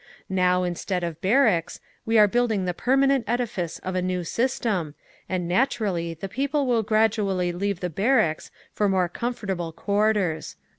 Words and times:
Now, 0.29 0.63
instead 0.63 1.03
of 1.03 1.21
barracks, 1.21 1.79
we 2.07 2.17
are 2.17 2.27
building 2.27 2.65
the 2.65 2.73
permanent 2.73 3.23
edifice 3.27 3.77
of 3.77 3.93
a 3.93 4.01
new 4.01 4.23
system, 4.23 4.95
and 5.29 5.47
naturally 5.47 6.15
the 6.15 6.27
people 6.27 6.65
will 6.65 6.81
gradually 6.81 7.51
leave 7.51 7.81
the 7.81 7.89
barracks 7.91 8.49
for 8.73 8.89
more 8.89 9.07
comfortable 9.07 9.71
quarters." 9.71 10.55